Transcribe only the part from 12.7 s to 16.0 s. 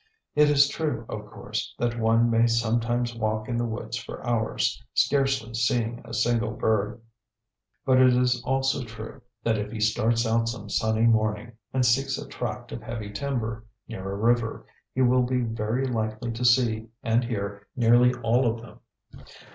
of heavy timber near a river, he will be very